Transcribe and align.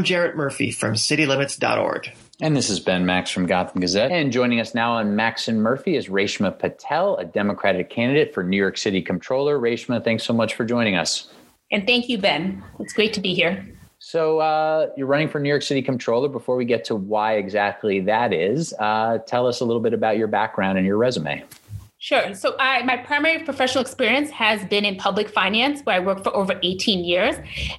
I'm 0.00 0.04
Jarrett 0.04 0.34
Murphy 0.34 0.70
from 0.70 0.94
citylimits.org. 0.94 2.10
And 2.40 2.56
this 2.56 2.70
is 2.70 2.80
Ben 2.80 3.04
Max 3.04 3.30
from 3.30 3.44
Gotham 3.44 3.82
Gazette. 3.82 4.10
And 4.10 4.32
joining 4.32 4.58
us 4.58 4.74
now 4.74 4.92
on 4.92 5.14
Max 5.14 5.46
and 5.46 5.62
Murphy 5.62 5.94
is 5.94 6.08
Reshma 6.08 6.58
Patel, 6.58 7.16
a 7.16 7.26
Democratic 7.26 7.90
candidate 7.90 8.32
for 8.32 8.42
New 8.42 8.56
York 8.56 8.78
City 8.78 9.02
Comptroller. 9.02 9.58
Reshma, 9.58 10.02
thanks 10.02 10.24
so 10.24 10.32
much 10.32 10.54
for 10.54 10.64
joining 10.64 10.96
us. 10.96 11.30
And 11.70 11.86
thank 11.86 12.08
you, 12.08 12.16
Ben. 12.16 12.64
It's 12.78 12.94
great 12.94 13.12
to 13.12 13.20
be 13.20 13.34
here. 13.34 13.62
So 13.98 14.38
uh, 14.38 14.86
you're 14.96 15.06
running 15.06 15.28
for 15.28 15.38
New 15.38 15.50
York 15.50 15.60
City 15.60 15.82
Comptroller. 15.82 16.30
Before 16.30 16.56
we 16.56 16.64
get 16.64 16.86
to 16.86 16.96
why 16.96 17.34
exactly 17.34 18.00
that 18.00 18.32
is, 18.32 18.72
uh, 18.78 19.18
tell 19.26 19.46
us 19.46 19.60
a 19.60 19.66
little 19.66 19.82
bit 19.82 19.92
about 19.92 20.16
your 20.16 20.28
background 20.28 20.78
and 20.78 20.86
your 20.86 20.96
resume. 20.96 21.44
Sure. 22.02 22.32
So 22.32 22.56
I, 22.58 22.82
my 22.82 22.96
primary 22.96 23.44
professional 23.44 23.82
experience 23.82 24.30
has 24.30 24.64
been 24.64 24.86
in 24.86 24.96
public 24.96 25.28
finance, 25.28 25.82
where 25.82 25.96
I 25.96 25.98
worked 25.98 26.24
for 26.24 26.34
over 26.34 26.58
18 26.62 27.04
years. 27.04 27.36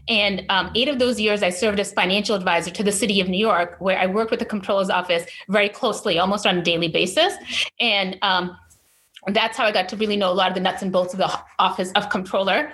And 0.08 0.46
um, 0.50 0.70
eight 0.76 0.88
of 0.88 1.00
those 1.00 1.20
years, 1.20 1.42
I 1.42 1.50
served 1.50 1.80
as 1.80 1.92
financial 1.92 2.36
advisor 2.36 2.70
to 2.70 2.84
the 2.84 2.92
city 2.92 3.20
of 3.20 3.28
New 3.28 3.40
York, 3.40 3.78
where 3.80 3.98
I 3.98 4.06
worked 4.06 4.30
with 4.30 4.40
the 4.40 4.46
comptroller's 4.46 4.92
office 4.92 5.26
very 5.50 5.70
closely, 5.70 6.20
almost 6.20 6.46
on 6.46 6.60
a 6.60 6.62
daily 6.62 6.88
basis. 6.88 7.34
And 7.80 8.16
um, 8.22 8.56
that's 9.30 9.58
how 9.58 9.66
I 9.66 9.72
got 9.72 9.90
to 9.90 9.98
really 9.98 10.18
know 10.18 10.32
a 10.32 10.36
lot 10.36 10.50
of 10.50 10.54
the 10.54 10.62
nuts 10.62 10.84
and 10.84 10.92
bolts 10.92 11.14
of 11.14 11.18
the 11.18 11.40
office 11.58 11.92
of 11.94 12.12
comptroller. 12.12 12.72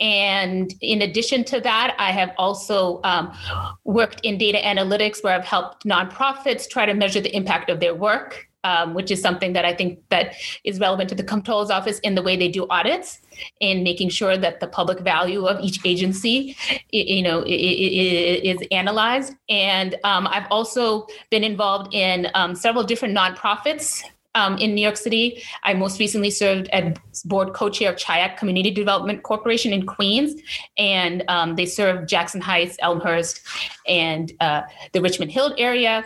And 0.00 0.72
in 0.80 1.02
addition 1.02 1.44
to 1.44 1.60
that, 1.60 1.94
I 1.98 2.10
have 2.10 2.32
also 2.38 3.02
um, 3.04 3.36
worked 3.84 4.20
in 4.22 4.38
data 4.38 4.58
analytics 4.64 5.22
where 5.22 5.34
I've 5.34 5.44
helped 5.44 5.84
nonprofits 5.84 6.66
try 6.66 6.86
to 6.86 6.94
measure 6.94 7.20
the 7.20 7.36
impact 7.36 7.68
of 7.68 7.80
their 7.80 7.94
work 7.94 8.48
um, 8.66 8.94
which 8.94 9.10
is 9.12 9.22
something 9.22 9.52
that 9.52 9.64
I 9.64 9.72
think 9.72 10.00
that 10.08 10.34
is 10.64 10.80
relevant 10.80 11.08
to 11.10 11.14
the 11.14 11.22
comptroller's 11.22 11.70
office 11.70 12.00
in 12.00 12.16
the 12.16 12.22
way 12.22 12.36
they 12.36 12.48
do 12.48 12.66
audits 12.68 13.20
in 13.60 13.84
making 13.84 14.08
sure 14.08 14.36
that 14.36 14.58
the 14.58 14.66
public 14.66 14.98
value 15.00 15.46
of 15.46 15.60
each 15.60 15.78
agency, 15.84 16.56
you 16.90 17.22
know, 17.22 17.44
is 17.46 18.58
analyzed. 18.72 19.34
And 19.48 19.94
um, 20.02 20.26
I've 20.26 20.48
also 20.50 21.06
been 21.30 21.44
involved 21.44 21.94
in 21.94 22.28
um, 22.34 22.56
several 22.56 22.82
different 22.82 23.16
nonprofits 23.16 24.02
um, 24.34 24.58
in 24.58 24.74
New 24.74 24.82
York 24.82 24.96
City. 24.96 25.42
I 25.62 25.74
most 25.74 26.00
recently 26.00 26.30
served 26.30 26.68
as 26.70 27.22
board 27.24 27.54
co-chair 27.54 27.92
of 27.92 27.96
Chhaya 27.96 28.36
Community 28.36 28.72
Development 28.72 29.22
Corporation 29.22 29.72
in 29.72 29.86
Queens, 29.86 30.40
and 30.76 31.22
um, 31.28 31.54
they 31.54 31.66
serve 31.66 32.06
Jackson 32.08 32.40
Heights, 32.40 32.76
Elmhurst, 32.80 33.42
and 33.86 34.32
uh, 34.40 34.62
the 34.92 35.00
Richmond 35.00 35.30
Hill 35.30 35.54
area 35.56 36.04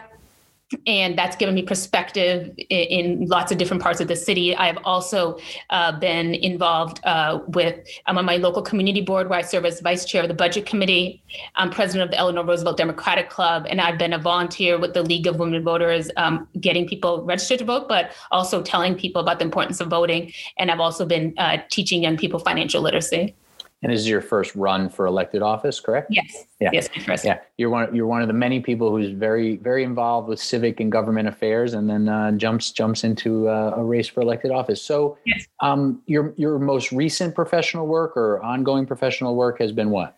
and 0.86 1.18
that's 1.18 1.36
given 1.36 1.54
me 1.54 1.62
perspective 1.62 2.54
in, 2.56 3.20
in, 3.20 3.26
lots 3.26 3.50
of 3.50 3.58
different 3.58 3.82
parts 3.82 4.00
of 4.00 4.08
the 4.08 4.16
city. 4.16 4.54
I've 4.54 4.78
also 4.84 5.38
uh, 5.70 5.98
been 5.98 6.34
involved 6.34 7.00
uh, 7.04 7.40
with, 7.48 7.86
I'm 8.06 8.16
on 8.18 8.24
my 8.24 8.36
local 8.36 8.62
community 8.62 9.00
board 9.00 9.28
where 9.28 9.38
I 9.40 9.42
serve 9.42 9.64
as 9.64 9.80
vice 9.80 10.04
chair 10.04 10.22
of 10.22 10.28
the 10.28 10.34
budget 10.34 10.66
committee. 10.66 11.22
I'm 11.56 11.70
president 11.70 12.04
of 12.04 12.10
the 12.10 12.18
Eleanor 12.18 12.44
Roosevelt 12.44 12.76
Democratic 12.76 13.30
Club, 13.30 13.66
and 13.68 13.80
I've 13.80 13.98
been 13.98 14.12
a 14.12 14.18
volunteer 14.18 14.78
with 14.78 14.94
the 14.94 15.02
League 15.02 15.26
of 15.26 15.38
Women 15.38 15.62
Voters, 15.64 16.10
um, 16.16 16.46
getting 16.60 16.86
people 16.86 17.24
registered 17.24 17.58
to 17.58 17.64
vote, 17.64 17.88
but 17.88 18.12
also 18.30 18.62
telling 18.62 18.94
people 18.94 19.20
about 19.20 19.38
the 19.38 19.44
importance 19.44 19.80
of 19.80 19.88
voting. 19.88 20.32
And 20.58 20.70
I've 20.70 20.80
also 20.80 21.04
been 21.04 21.34
uh, 21.36 21.58
teaching 21.68 22.02
young 22.02 22.16
people 22.16 22.38
financial 22.38 22.80
literacy. 22.80 23.34
And 23.82 23.90
this 23.90 24.00
is 24.00 24.08
your 24.08 24.20
first 24.20 24.54
run 24.54 24.90
for 24.90 25.06
elected 25.06 25.40
office, 25.40 25.80
correct? 25.80 26.08
Yes. 26.10 26.44
Yeah. 26.60 26.68
Yes, 26.72 26.88
first. 26.88 27.24
Yeah. 27.24 27.38
You're 27.56 27.70
one. 27.70 27.94
You're 27.94 28.06
one 28.06 28.20
of 28.20 28.28
the 28.28 28.34
many 28.34 28.60
people 28.60 28.90
who's 28.90 29.10
very, 29.10 29.56
very 29.56 29.84
involved 29.84 30.28
with 30.28 30.38
civic 30.38 30.80
and 30.80 30.92
government 30.92 31.28
affairs, 31.28 31.72
and 31.72 31.88
then 31.88 32.08
uh, 32.08 32.32
jumps 32.32 32.72
jumps 32.72 33.04
into 33.04 33.48
uh, 33.48 33.74
a 33.76 33.82
race 33.82 34.06
for 34.06 34.20
elected 34.20 34.50
office. 34.50 34.82
So, 34.82 35.16
yes. 35.24 35.46
um, 35.60 36.02
your 36.06 36.34
your 36.36 36.58
most 36.58 36.92
recent 36.92 37.34
professional 37.34 37.86
work 37.86 38.18
or 38.18 38.42
ongoing 38.42 38.84
professional 38.84 39.34
work 39.34 39.58
has 39.60 39.72
been 39.72 39.88
what? 39.88 40.16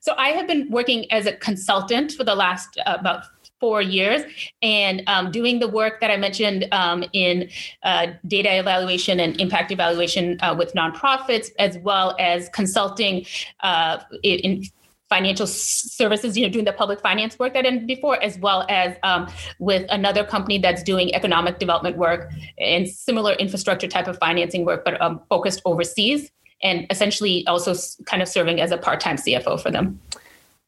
So 0.00 0.14
I 0.16 0.28
have 0.28 0.46
been 0.46 0.70
working 0.70 1.10
as 1.10 1.26
a 1.26 1.32
consultant 1.32 2.12
for 2.12 2.24
the 2.24 2.34
last 2.34 2.78
uh, 2.86 2.96
about 2.98 3.24
four 3.62 3.80
years 3.80 4.22
and 4.60 5.04
um, 5.06 5.30
doing 5.30 5.60
the 5.60 5.68
work 5.68 6.00
that 6.00 6.10
I 6.10 6.16
mentioned 6.16 6.66
um, 6.72 7.04
in 7.12 7.48
uh, 7.84 8.08
data 8.26 8.58
evaluation 8.58 9.20
and 9.20 9.40
impact 9.40 9.70
evaluation 9.70 10.36
uh, 10.42 10.52
with 10.58 10.74
nonprofits, 10.74 11.52
as 11.60 11.78
well 11.78 12.16
as 12.18 12.48
consulting 12.48 13.24
uh, 13.60 14.00
in 14.24 14.64
financial 15.08 15.46
services, 15.46 16.36
you 16.36 16.44
know, 16.44 16.52
doing 16.52 16.64
the 16.64 16.72
public 16.72 17.00
finance 17.00 17.38
work 17.38 17.54
that 17.54 17.64
I 17.64 17.70
did 17.70 17.86
before, 17.86 18.20
as 18.20 18.36
well 18.40 18.66
as 18.68 18.96
um, 19.04 19.30
with 19.60 19.86
another 19.90 20.24
company 20.24 20.58
that's 20.58 20.82
doing 20.82 21.14
economic 21.14 21.60
development 21.60 21.96
work 21.96 22.32
and 22.58 22.88
similar 22.88 23.34
infrastructure 23.34 23.86
type 23.86 24.08
of 24.08 24.18
financing 24.18 24.64
work, 24.64 24.84
but 24.84 25.00
um, 25.00 25.20
focused 25.28 25.62
overseas 25.64 26.32
and 26.64 26.84
essentially 26.90 27.46
also 27.46 27.74
kind 28.06 28.22
of 28.22 28.28
serving 28.28 28.60
as 28.60 28.72
a 28.72 28.76
part-time 28.76 29.16
CFO 29.16 29.62
for 29.62 29.70
them. 29.70 30.00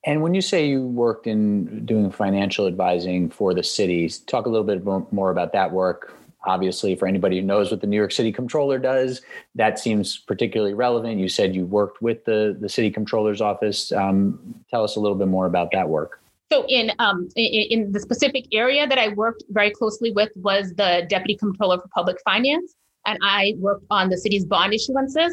And 0.06 0.22
when 0.22 0.34
you 0.34 0.42
say 0.42 0.66
you 0.66 0.82
worked 0.82 1.26
in 1.26 1.84
doing 1.86 2.10
financial 2.10 2.66
advising 2.66 3.30
for 3.30 3.54
the 3.54 3.62
cities, 3.62 4.18
talk 4.18 4.46
a 4.46 4.48
little 4.50 4.66
bit 4.66 4.84
more 5.12 5.30
about 5.30 5.52
that 5.52 5.72
work. 5.72 6.14
Obviously, 6.46 6.94
for 6.94 7.08
anybody 7.08 7.40
who 7.40 7.46
knows 7.46 7.70
what 7.70 7.80
the 7.80 7.86
New 7.86 7.96
York 7.96 8.12
City 8.12 8.30
Comptroller 8.30 8.78
does, 8.78 9.22
that 9.54 9.78
seems 9.78 10.18
particularly 10.18 10.74
relevant. 10.74 11.18
You 11.18 11.28
said 11.28 11.54
you 11.54 11.64
worked 11.64 12.02
with 12.02 12.26
the, 12.26 12.54
the 12.60 12.68
City 12.68 12.90
Comptroller's 12.90 13.40
office. 13.40 13.92
Um, 13.92 14.54
tell 14.68 14.84
us 14.84 14.96
a 14.96 15.00
little 15.00 15.16
bit 15.16 15.28
more 15.28 15.46
about 15.46 15.70
that 15.72 15.88
work. 15.88 16.20
So, 16.52 16.66
in, 16.68 16.92
um, 16.98 17.30
in, 17.34 17.66
in 17.70 17.92
the 17.92 18.00
specific 18.00 18.44
area 18.52 18.86
that 18.86 18.98
I 18.98 19.08
worked 19.08 19.44
very 19.48 19.70
closely 19.70 20.12
with 20.12 20.30
was 20.36 20.74
the 20.76 21.06
Deputy 21.08 21.34
Comptroller 21.34 21.80
for 21.80 21.88
Public 21.88 22.18
Finance, 22.22 22.76
and 23.06 23.18
I 23.22 23.54
worked 23.56 23.86
on 23.88 24.10
the 24.10 24.18
city's 24.18 24.44
bond 24.44 24.74
issuances 24.74 25.32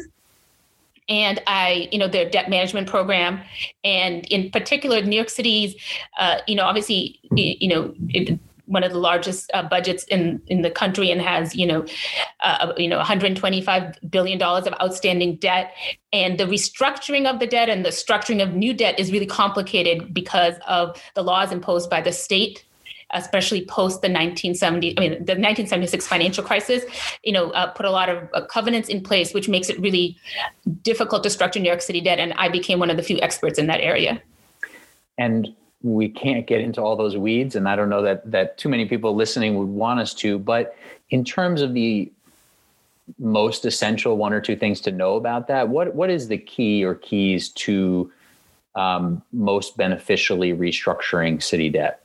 and 1.08 1.42
I, 1.46 1.88
you 1.92 1.98
know, 1.98 2.08
their 2.08 2.28
debt 2.28 2.48
management 2.48 2.88
program, 2.88 3.40
and 3.84 4.24
in 4.26 4.50
particular, 4.50 5.02
New 5.02 5.16
York 5.16 5.30
City's, 5.30 5.74
uh, 6.18 6.38
you 6.46 6.54
know, 6.54 6.64
obviously, 6.64 7.18
you 7.34 7.68
know. 7.68 7.94
It, 8.08 8.38
one 8.66 8.84
of 8.84 8.92
the 8.92 8.98
largest 8.98 9.50
uh, 9.52 9.62
budgets 9.68 10.04
in, 10.04 10.40
in 10.46 10.62
the 10.62 10.70
country 10.70 11.10
and 11.10 11.20
has 11.20 11.54
you 11.54 11.66
know 11.66 11.84
uh, 12.40 12.72
you 12.76 12.88
know 12.88 12.96
125 12.96 13.98
billion 14.08 14.38
dollars 14.38 14.66
of 14.66 14.74
outstanding 14.80 15.36
debt 15.36 15.74
and 16.12 16.38
the 16.38 16.44
restructuring 16.44 17.26
of 17.26 17.38
the 17.38 17.46
debt 17.46 17.68
and 17.68 17.84
the 17.84 17.90
structuring 17.90 18.42
of 18.42 18.54
new 18.54 18.72
debt 18.72 18.98
is 18.98 19.12
really 19.12 19.26
complicated 19.26 20.14
because 20.14 20.54
of 20.66 20.96
the 21.14 21.22
laws 21.22 21.52
imposed 21.52 21.90
by 21.90 22.00
the 22.00 22.12
state 22.12 22.64
especially 23.12 23.64
post 23.66 24.02
the 24.02 24.08
1970, 24.08 24.98
I 24.98 25.00
mean, 25.00 25.10
the 25.10 25.34
1976 25.34 26.06
financial 26.06 26.44
crisis, 26.44 26.84
you 27.22 27.32
know, 27.32 27.50
uh, 27.50 27.68
put 27.68 27.86
a 27.86 27.90
lot 27.90 28.08
of 28.08 28.28
uh, 28.34 28.44
covenants 28.46 28.88
in 28.88 29.02
place, 29.02 29.34
which 29.34 29.48
makes 29.48 29.68
it 29.68 29.78
really 29.80 30.16
difficult 30.82 31.22
to 31.24 31.30
structure 31.30 31.60
New 31.60 31.68
York 31.68 31.82
City 31.82 32.00
debt. 32.00 32.18
And 32.18 32.32
I 32.34 32.48
became 32.48 32.78
one 32.78 32.90
of 32.90 32.96
the 32.96 33.02
few 33.02 33.18
experts 33.20 33.58
in 33.58 33.66
that 33.66 33.80
area. 33.80 34.20
And 35.18 35.54
we 35.82 36.08
can't 36.08 36.46
get 36.46 36.60
into 36.60 36.80
all 36.80 36.96
those 36.96 37.16
weeds, 37.16 37.56
and 37.56 37.68
I 37.68 37.76
don't 37.76 37.88
know 37.88 38.02
that 38.02 38.30
that 38.30 38.56
too 38.56 38.68
many 38.68 38.86
people 38.86 39.14
listening 39.14 39.56
would 39.58 39.68
want 39.68 40.00
us 40.00 40.14
to. 40.14 40.38
But 40.38 40.76
in 41.10 41.24
terms 41.24 41.60
of 41.60 41.74
the 41.74 42.10
most 43.18 43.64
essential 43.64 44.16
one 44.16 44.32
or 44.32 44.40
two 44.40 44.56
things 44.56 44.80
to 44.82 44.92
know 44.92 45.16
about 45.16 45.48
that, 45.48 45.68
what 45.68 45.94
what 45.94 46.08
is 46.08 46.28
the 46.28 46.38
key 46.38 46.84
or 46.84 46.94
keys 46.94 47.48
to 47.50 48.10
um, 48.74 49.22
most 49.32 49.76
beneficially 49.76 50.52
restructuring 50.52 51.42
city 51.42 51.68
debt? 51.68 52.01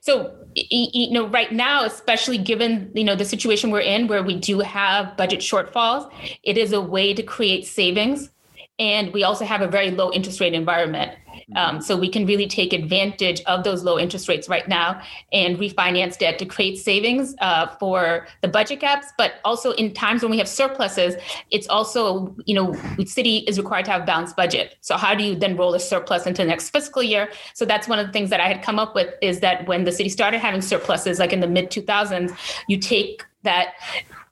So, 0.00 0.34
you 0.54 1.10
know, 1.12 1.26
right 1.28 1.52
now, 1.52 1.84
especially 1.84 2.38
given, 2.38 2.90
you 2.94 3.04
know, 3.04 3.14
the 3.14 3.24
situation 3.24 3.70
we're 3.70 3.80
in 3.80 4.06
where 4.08 4.22
we 4.22 4.36
do 4.36 4.60
have 4.60 5.16
budget 5.16 5.40
shortfalls, 5.40 6.10
it 6.42 6.56
is 6.56 6.72
a 6.72 6.80
way 6.80 7.14
to 7.14 7.22
create 7.22 7.66
savings. 7.66 8.30
And 8.78 9.12
we 9.12 9.22
also 9.24 9.44
have 9.44 9.62
a 9.62 9.68
very 9.68 9.90
low 9.90 10.12
interest 10.12 10.38
rate 10.40 10.52
environment. 10.52 11.12
Um, 11.54 11.80
so 11.80 11.96
we 11.96 12.08
can 12.08 12.26
really 12.26 12.46
take 12.46 12.72
advantage 12.72 13.40
of 13.42 13.64
those 13.64 13.82
low 13.82 13.98
interest 13.98 14.28
rates 14.28 14.48
right 14.48 14.66
now 14.68 15.00
and 15.32 15.58
refinance 15.58 16.18
debt 16.18 16.38
to 16.40 16.46
create 16.46 16.76
savings 16.76 17.34
uh, 17.40 17.68
for 17.78 18.26
the 18.42 18.48
budget 18.48 18.80
gaps. 18.80 19.08
But 19.16 19.34
also 19.44 19.72
in 19.72 19.94
times 19.94 20.22
when 20.22 20.30
we 20.30 20.38
have 20.38 20.48
surpluses, 20.48 21.14
it's 21.50 21.68
also, 21.68 22.34
you 22.44 22.54
know, 22.54 22.72
the 22.96 23.06
city 23.06 23.38
is 23.48 23.58
required 23.58 23.84
to 23.86 23.92
have 23.92 24.02
a 24.02 24.06
balanced 24.06 24.36
budget. 24.36 24.76
So 24.80 24.96
how 24.96 25.14
do 25.14 25.24
you 25.24 25.34
then 25.34 25.56
roll 25.56 25.74
a 25.74 25.80
surplus 25.80 26.26
into 26.26 26.42
the 26.42 26.48
next 26.48 26.70
fiscal 26.70 27.02
year? 27.02 27.30
So 27.54 27.64
that's 27.64 27.88
one 27.88 27.98
of 27.98 28.06
the 28.06 28.12
things 28.12 28.30
that 28.30 28.40
I 28.40 28.48
had 28.48 28.62
come 28.62 28.78
up 28.78 28.94
with 28.94 29.14
is 29.22 29.40
that 29.40 29.66
when 29.66 29.84
the 29.84 29.92
city 29.92 30.08
started 30.08 30.38
having 30.38 30.60
surpluses, 30.60 31.18
like 31.18 31.32
in 31.32 31.40
the 31.40 31.48
mid 31.48 31.70
2000s, 31.70 32.36
you 32.68 32.78
take 32.78 33.24
that 33.42 33.74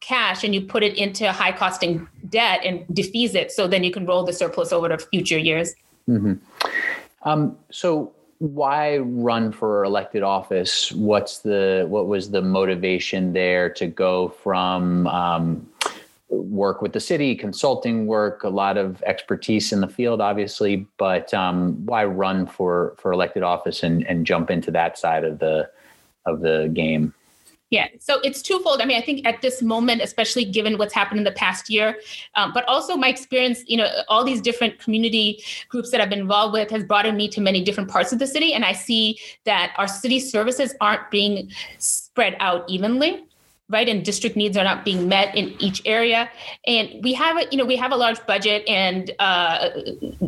cash 0.05 0.45
and 0.45 0.55
you 0.55 0.61
put 0.61 0.83
it 0.83 0.97
into 0.97 1.33
high 1.33 1.53
costing 1.53 2.06
debt 2.29 2.61
and 2.65 2.85
defease 2.93 3.35
it 3.35 3.51
so 3.51 3.67
then 3.67 3.83
you 3.83 3.91
can 3.91 4.05
roll 4.06 4.25
the 4.25 4.33
surplus 4.33 4.73
over 4.73 4.89
to 4.89 4.99
future 4.99 5.39
years 5.39 5.75
mm-hmm. 6.09 6.35
Um, 7.25 7.56
so 7.71 8.12
why 8.39 8.99
run 8.99 9.53
for 9.53 9.85
elected 9.85 10.23
office? 10.23 10.93
What's 10.93 11.39
the 11.39 11.87
what 11.89 12.06
was 12.06 12.31
the 12.31 12.43
motivation 12.43 13.33
there 13.33 13.71
to 13.71 13.87
go 13.87 14.29
from 14.29 15.06
um, 15.06 15.67
work 16.29 16.83
with 16.83 16.93
the 16.93 17.00
city, 17.00 17.35
consulting 17.35 18.07
work, 18.07 18.45
a 18.45 18.49
lot 18.49 18.77
of 18.77 19.03
expertise 19.05 19.73
in 19.73 19.81
the 19.81 19.89
field, 19.89 20.21
obviously, 20.21 20.87
but 20.99 21.33
um, 21.33 21.85
why 21.87 22.05
run 22.05 22.47
for 22.47 22.95
for 22.99 23.12
elected 23.12 23.43
office 23.43 23.83
and, 23.83 24.07
and 24.07 24.27
jump 24.27 24.50
into 24.50 24.71
that 24.71 24.99
side 24.99 25.25
of 25.25 25.39
the 25.39 25.71
of 26.27 26.41
the 26.41 26.71
game? 26.75 27.15
Yeah, 27.75 27.88
so 27.99 28.21
it's 28.23 28.41
twofold. 28.41 28.81
I 28.81 28.85
mean, 28.85 28.97
I 28.97 29.00
think 29.05 29.26
at 29.26 29.43
this 29.43 29.61
moment, 29.61 30.00
especially 30.00 30.44
given 30.44 30.79
what's 30.79 30.94
happened 30.94 31.19
in 31.19 31.25
the 31.25 31.32
past 31.32 31.69
year, 31.69 31.99
um, 32.37 32.53
but 32.55 32.65
also 32.69 32.97
my 32.97 33.09
experience, 33.09 33.65
you 33.67 33.76
know, 33.76 33.88
all 34.09 34.23
these 34.23 34.41
different 34.41 34.79
community 34.79 35.43
groups 35.71 35.91
that 35.91 36.00
I've 36.00 36.09
been 36.09 36.21
involved 36.21 36.53
with 36.53 36.71
has 36.71 36.85
brought 36.85 37.12
me 37.12 37.26
to 37.31 37.41
many 37.41 37.65
different 37.65 37.91
parts 37.91 38.12
of 38.12 38.21
the 38.21 38.29
city. 38.29 38.53
And 38.53 38.65
I 38.65 38.75
see 38.75 39.19
that 39.43 39.75
our 39.76 39.88
city 39.88 40.21
services 40.21 40.73
aren't 40.81 41.11
being 41.11 41.50
spread 41.79 42.37
out 42.38 42.65
evenly 42.71 43.25
right 43.70 43.88
and 43.88 44.05
district 44.05 44.37
needs 44.37 44.56
are 44.56 44.64
not 44.64 44.84
being 44.84 45.08
met 45.08 45.34
in 45.34 45.55
each 45.58 45.82
area. 45.87 46.31
And 46.66 46.90
we 47.02 47.14
have 47.14 47.37
a 47.37 47.46
you 47.50 47.58
know 47.58 47.64
we 47.64 47.76
have 47.76 47.93
a 47.93 47.96
large 47.96 48.25
budget 48.26 48.69
and 48.69 49.11
uh, 49.19 49.70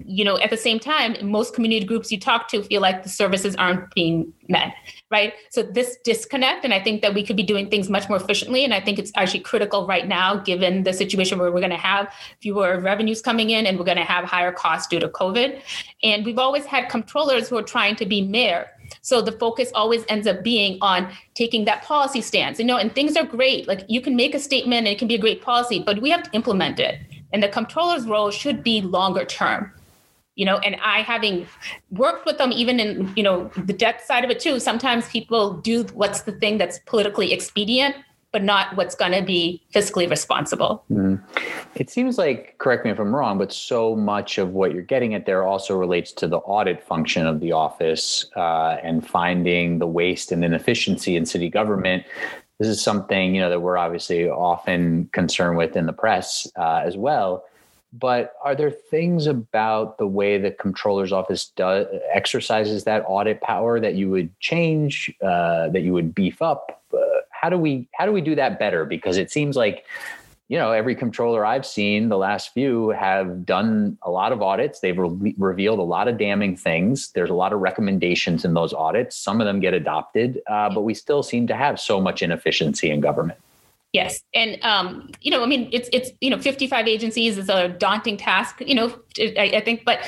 you 0.05 0.25
know 0.25 0.39
at 0.39 0.51
the 0.51 0.57
same 0.57 0.79
time 0.79 1.17
most 1.23 1.55
community 1.55 1.85
groups 1.85 2.11
you 2.11 2.19
talk 2.19 2.49
to 2.49 2.63
feel 2.63 2.81
like 2.81 3.03
the 3.03 3.09
services 3.09 3.55
aren't 3.57 3.93
being 3.95 4.33
met 4.49 4.75
right? 5.11 5.35
So 5.51 5.63
this 5.63 5.97
disconnect 6.05 6.65
and 6.65 6.75
i 6.75 6.81
think 6.83 7.03
that 7.03 7.15
we 7.15 7.23
could 7.23 7.37
be 7.37 7.43
doing 7.43 7.69
things 7.69 7.89
much 7.89 8.09
more 8.09 8.19
efficiently 8.19 8.65
and 8.65 8.73
i 8.75 8.81
think 8.81 8.99
it's 8.99 9.13
actually 9.15 9.41
critical 9.41 9.87
right 9.87 10.07
now 10.07 10.37
given 10.37 10.85
the 10.85 10.93
situation 10.93 11.39
where 11.39 11.51
we're 11.53 11.61
going 11.61 11.71
to 11.71 11.77
have 11.77 12.13
fewer 12.41 12.81
revenues 12.81 13.21
coming 13.21 13.51
in 13.51 13.67
and 13.67 13.79
we're 13.79 13.85
going 13.85 13.97
to 13.97 14.05
have 14.05 14.25
higher 14.25 14.53
costs 14.53 14.87
due 14.87 15.01
to 15.01 15.09
covid. 15.09 15.61
And 16.03 16.25
we've 16.25 16.39
always 16.39 16.65
had 16.65 16.89
controllers 16.89 17.49
who 17.49 17.57
are 17.57 17.63
trying 17.63 17.97
to 17.97 18.07
be 18.07 18.23
mayor 18.23 18.69
so 19.03 19.21
the 19.21 19.33
focus 19.33 19.71
always 19.75 20.05
ends 20.09 20.27
up 20.27 20.43
being 20.43 20.79
on 20.81 21.13
taking 21.35 21.65
that 21.65 21.83
policy 21.83 22.21
stance. 22.21 22.59
You 22.59 22.65
know, 22.65 22.77
and 22.77 22.95
things 22.95 23.17
are 23.17 23.25
great. 23.25 23.69
Like 23.69 23.85
you 23.89 24.01
can 24.01 24.17
make 24.17 24.35
a 24.35 24.39
statement 24.39 24.87
and 24.87 24.89
it 24.89 24.99
can 24.99 25.09
be 25.09 25.15
a 25.15 25.19
great 25.19 25.43
policy, 25.43 25.83
but 25.85 26.01
we 26.01 26.11
have 26.11 26.23
to 26.25 26.31
implement 26.33 26.79
it. 26.81 27.01
And 27.33 27.43
the 27.43 27.49
controller's 27.49 28.07
role 28.07 28.31
should 28.31 28.63
be 28.63 28.81
longer 28.81 29.25
term. 29.25 29.73
You 30.35 30.45
know, 30.45 30.59
and 30.59 30.77
I 30.85 31.01
having 31.01 31.47
worked 31.91 32.27
with 32.27 32.37
them 32.37 32.53
even 32.53 32.79
in, 32.79 33.13
you 33.17 33.23
know, 33.23 33.51
the 33.57 33.73
debt 33.73 34.07
side 34.07 34.23
of 34.23 34.31
it 34.31 34.39
too, 34.39 34.61
sometimes 34.61 35.09
people 35.09 35.55
do 35.55 35.85
what's 35.95 36.23
the 36.23 36.33
thing 36.33 36.59
that's 36.59 36.79
politically 36.81 37.33
expedient 37.33 37.97
but 38.37 38.45
not 38.45 38.77
what's 38.77 38.95
going 38.95 39.13
to 39.13 39.23
be 39.23 39.63
fiscally 39.75 40.11
responsible. 40.11 40.85
Mm. 40.93 41.23
It 41.75 41.89
seems 41.89 42.19
like, 42.19 42.59
correct 42.59 42.85
me 42.85 42.91
if 42.91 42.99
I'm 42.99 43.17
wrong, 43.17 43.39
but 43.39 43.51
so 43.51 43.97
much 43.97 44.37
of 44.37 44.51
what 44.51 44.75
you're 44.75 44.83
getting 44.83 45.15
at 45.15 45.25
there 45.25 45.43
also 45.43 45.75
relates 45.75 46.13
to 46.13 46.29
the 46.29 46.37
audit 46.37 46.83
function 46.83 47.27
of 47.27 47.41
the 47.41 47.53
office 47.53 48.27
uh, 48.37 48.77
and 48.83 49.09
finding 49.09 49.79
the 49.79 49.87
waste 49.87 50.33
and 50.33 50.45
inefficiency 50.45 51.17
in 51.17 51.25
city 51.25 51.49
government. 51.49 52.05
This 52.59 52.69
is 52.69 52.83
something 52.83 53.35
you 53.35 53.41
know 53.41 53.49
that 53.49 53.61
we're 53.61 53.79
obviously 53.79 54.29
often 54.29 55.09
concerned 55.13 55.57
with 55.57 55.75
in 55.75 55.87
the 55.87 55.95
press 55.95 56.47
uh, 56.59 56.83
as 56.85 56.95
well. 56.95 57.47
But 57.91 58.35
are 58.45 58.55
there 58.55 58.71
things 58.71 59.27
about 59.27 59.97
the 59.97 60.07
way 60.07 60.37
the 60.37 60.51
controller's 60.51 61.11
office 61.11 61.47
does 61.47 61.87
exercises 62.13 62.85
that 62.85 63.03
audit 63.09 63.41
power 63.41 63.81
that 63.81 63.95
you 63.95 64.11
would 64.11 64.39
change, 64.41 65.11
uh, 65.23 65.71
that 65.71 65.81
you 65.81 65.95
would 65.95 66.15
beef 66.15 66.43
up? 66.43 66.83
How 67.41 67.49
do 67.49 67.59
we 67.59 67.89
how 67.95 68.07
do 68.07 68.13
we 68.13 68.21
do 68.21 68.35
that 68.35 68.59
better? 68.59 68.85
Because 68.85 69.17
it 69.17 69.31
seems 69.31 69.57
like 69.57 69.85
you 70.49 70.59
know 70.59 70.73
every 70.73 70.95
controller 70.95 71.45
I've 71.45 71.67
seen 71.67 72.09
the 72.09 72.17
last 72.17 72.53
few 72.53 72.91
have 72.91 73.45
done 73.45 73.99
a 74.03 74.11
lot 74.11 74.33
of 74.33 74.43
audits. 74.43 74.81
They've 74.81 74.99
re- 74.99 75.35
revealed 75.39 75.79
a 75.79 75.83
lot 75.83 76.09
of 76.09 76.19
damning 76.19 76.57
things. 76.57 77.11
There's 77.13 77.31
a 77.31 77.35
lot 77.35 77.53
of 77.53 77.61
recommendations 77.61 78.45
in 78.45 78.55
those 78.55 78.73
audits. 78.73 79.17
Some 79.17 79.41
of 79.41 79.47
them 79.47 79.61
get 79.61 79.75
adopted, 79.75 80.41
uh, 80.49 80.71
but 80.73 80.83
we 80.83 80.95
still 80.95 81.23
seem 81.23 81.47
to 81.49 81.55
have 81.55 81.81
so 81.81 82.01
much 82.01 82.23
inefficiency 82.23 82.91
in 82.91 83.01
government. 83.01 83.39
Yes, 83.97 84.21
and 84.35 84.63
um, 84.63 85.11
you 85.23 85.31
know, 85.31 85.43
I 85.43 85.47
mean, 85.47 85.71
it's 85.73 85.89
it's 85.91 86.11
you 86.21 86.29
know, 86.29 86.39
55 86.39 86.87
agencies 86.87 87.39
is 87.39 87.49
a 87.49 87.69
daunting 87.69 88.19
task. 88.19 88.61
You 88.61 88.75
know, 88.75 89.01
I, 89.19 89.53
I, 89.55 89.61
think, 89.63 89.87
but 89.87 90.01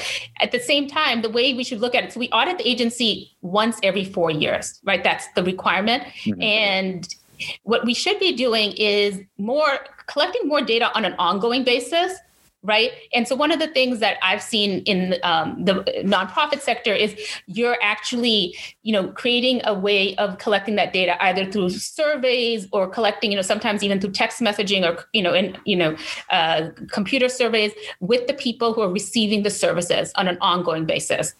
at 0.43 0.53
the 0.53 0.61
same 0.61 0.89
time, 0.89 1.23
the 1.23 1.31
way 1.31 1.55
we 1.55 1.65
should 1.65 1.81
look 1.81 1.95
at 1.95 2.05
it, 2.05 2.13
so 2.13 2.21
we 2.21 2.29
audit 2.29 2.59
the 2.59 2.69
agency 2.69 3.33
once 3.41 3.79
every 3.83 4.05
four 4.05 4.31
years, 4.31 4.79
right? 4.85 5.03
That's 5.03 5.27
the 5.35 5.43
requirement, 5.43 6.03
mm-hmm. 6.03 6.43
and 6.43 7.15
what 7.63 7.85
we 7.85 7.95
should 7.95 8.19
be 8.19 8.33
doing 8.33 8.73
is 8.73 9.21
more 9.39 9.79
collecting 10.07 10.49
more 10.49 10.63
data 10.63 10.91
on 10.95 11.05
an 11.05 11.15
ongoing 11.19 11.65
basis 11.65 12.19
right? 12.63 12.91
And 13.15 13.29
so 13.29 13.37
one 13.37 13.53
of 13.53 13.61
the 13.61 13.69
things 13.69 14.01
that 14.01 14.19
i've 14.23 14.43
seen 14.43 14.81
in 14.81 15.15
um, 15.23 15.65
the 15.65 15.75
nonprofit 16.05 16.61
sector 16.61 16.93
is 16.93 17.17
you're 17.47 17.77
actually 17.81 18.57
you 18.83 18.93
know 18.93 19.09
creating 19.09 19.61
a 19.65 19.75
way 19.75 20.17
of 20.17 20.39
collecting 20.39 20.75
that 20.77 20.93
data 20.93 21.23
either 21.25 21.51
through 21.51 21.71
surveys 21.71 22.67
or 22.73 22.89
collecting 22.89 23.31
you 23.31 23.37
know 23.37 23.43
sometimes 23.43 23.83
even 23.83 24.01
through 24.01 24.11
text 24.11 24.41
messaging 24.41 24.85
or 24.85 25.05
you 25.13 25.23
know 25.23 25.33
in 25.33 25.57
you 25.65 25.77
know 25.77 25.97
uh, 26.31 26.69
computer 26.91 27.29
surveys 27.29 27.73
with 28.01 28.27
the 28.27 28.35
people 28.35 28.73
who 28.73 28.81
are 28.81 28.91
receiving 28.91 29.43
the 29.45 29.51
services 29.51 30.13
on 30.17 30.27
an 30.27 30.37
ongoing 30.41 30.85
basis 30.85 31.35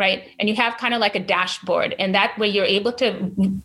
right 0.00 0.28
and 0.38 0.48
you 0.48 0.56
have 0.56 0.76
kind 0.78 0.94
of 0.94 1.00
like 1.00 1.14
a 1.14 1.20
dashboard 1.20 1.94
and 1.98 2.14
that 2.14 2.36
way 2.38 2.48
you're 2.48 2.72
able 2.78 2.92
to 2.92 3.12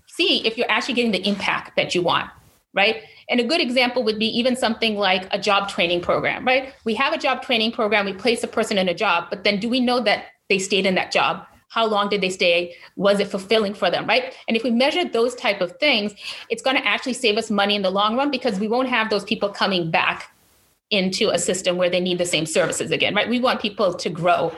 see 0.07 0.45
if 0.45 0.57
you're 0.57 0.69
actually 0.69 0.93
getting 0.93 1.11
the 1.11 1.27
impact 1.27 1.75
that 1.75 1.95
you 1.95 2.01
want 2.03 2.29
right 2.73 3.03
and 3.29 3.39
a 3.39 3.43
good 3.43 3.61
example 3.61 4.03
would 4.03 4.19
be 4.19 4.27
even 4.37 4.55
something 4.55 4.97
like 4.97 5.27
a 5.31 5.39
job 5.39 5.69
training 5.69 6.01
program, 6.01 6.45
right? 6.45 6.73
We 6.83 6.93
have 6.95 7.13
a 7.13 7.17
job 7.17 7.41
training 7.41 7.71
program, 7.71 8.05
we 8.05 8.13
place 8.13 8.43
a 8.43 8.47
person 8.47 8.77
in 8.77 8.87
a 8.87 8.93
job, 8.93 9.25
but 9.29 9.43
then 9.43 9.59
do 9.59 9.67
we 9.69 9.79
know 9.79 9.99
that 10.01 10.25
they 10.49 10.59
stayed 10.59 10.85
in 10.85 10.95
that 10.95 11.11
job? 11.11 11.45
How 11.69 11.85
long 11.87 12.07
did 12.07 12.21
they 12.21 12.29
stay? 12.29 12.75
Was 12.95 13.19
it 13.19 13.27
fulfilling 13.27 13.73
for 13.73 13.89
them, 13.89 14.05
right? 14.05 14.33
And 14.47 14.55
if 14.55 14.63
we 14.63 14.69
measure 14.69 15.03
those 15.03 15.35
type 15.35 15.59
of 15.59 15.77
things, 15.79 16.13
it's 16.49 16.61
going 16.61 16.77
to 16.77 16.87
actually 16.87 17.13
save 17.13 17.37
us 17.37 17.49
money 17.49 17.75
in 17.75 17.81
the 17.81 17.89
long 17.89 18.15
run 18.15 18.29
because 18.29 18.59
we 18.59 18.67
won't 18.67 18.87
have 18.87 19.09
those 19.09 19.23
people 19.23 19.49
coming 19.49 19.89
back 19.89 20.31
into 20.91 21.29
a 21.29 21.39
system 21.39 21.77
where 21.77 21.89
they 21.89 21.99
need 21.99 22.17
the 22.17 22.25
same 22.25 22.45
services 22.45 22.91
again, 22.91 23.15
right? 23.15 23.27
We 23.27 23.39
want 23.39 23.61
people 23.61 23.93
to 23.93 24.09
grow. 24.09 24.55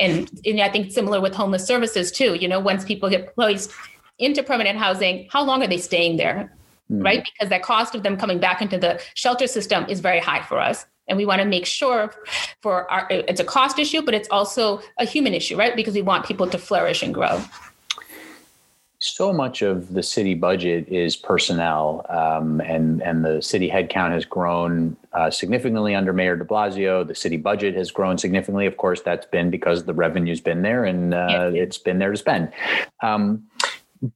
And, 0.00 0.30
and 0.44 0.60
I 0.60 0.70
think 0.70 0.90
similar 0.90 1.20
with 1.20 1.34
homeless 1.34 1.66
services 1.66 2.10
too, 2.10 2.34
you 2.34 2.48
know, 2.48 2.60
once 2.60 2.84
people 2.84 3.10
get 3.10 3.34
placed 3.34 3.70
into 4.18 4.42
permanent 4.42 4.78
housing, 4.78 5.28
how 5.30 5.44
long 5.44 5.62
are 5.62 5.66
they 5.66 5.78
staying 5.78 6.16
there? 6.16 6.56
mm. 6.90 7.04
right? 7.04 7.24
Because 7.24 7.48
the 7.50 7.58
cost 7.58 7.94
of 7.94 8.02
them 8.02 8.16
coming 8.16 8.38
back 8.38 8.62
into 8.62 8.78
the 8.78 9.00
shelter 9.14 9.46
system 9.46 9.86
is 9.88 10.00
very 10.00 10.20
high 10.20 10.42
for 10.42 10.58
us. 10.58 10.86
And 11.08 11.16
we 11.16 11.24
want 11.24 11.40
to 11.40 11.46
make 11.46 11.66
sure 11.66 12.12
for 12.62 12.90
our, 12.90 13.06
it's 13.10 13.40
a 13.40 13.44
cost 13.44 13.78
issue, 13.78 14.02
but 14.02 14.12
it's 14.12 14.28
also 14.30 14.80
a 14.98 15.04
human 15.04 15.34
issue, 15.34 15.56
right? 15.56 15.76
Because 15.76 15.94
we 15.94 16.02
want 16.02 16.26
people 16.26 16.48
to 16.48 16.58
flourish 16.58 17.02
and 17.02 17.14
grow. 17.14 17.42
So 18.98 19.30
much 19.30 19.60
of 19.60 19.92
the 19.92 20.02
city 20.02 20.32
budget 20.34 20.88
is 20.88 21.16
personnel, 21.16 22.06
um, 22.08 22.60
and 22.60 23.02
and 23.02 23.22
the 23.22 23.42
city 23.42 23.68
headcount 23.68 24.12
has 24.12 24.24
grown 24.24 24.96
uh, 25.12 25.30
significantly 25.30 25.94
under 25.94 26.14
Mayor 26.14 26.34
De 26.34 26.44
Blasio. 26.44 27.06
The 27.06 27.14
city 27.14 27.36
budget 27.36 27.74
has 27.74 27.90
grown 27.90 28.16
significantly. 28.16 28.64
Of 28.66 28.78
course, 28.78 29.02
that's 29.02 29.26
been 29.26 29.50
because 29.50 29.84
the 29.84 29.92
revenue's 29.92 30.40
been 30.40 30.62
there 30.62 30.84
and 30.84 31.12
uh, 31.12 31.50
yes. 31.52 31.62
it's 31.62 31.78
been 31.78 31.98
there 31.98 32.10
to 32.10 32.16
spend. 32.16 32.50
Um, 33.02 33.46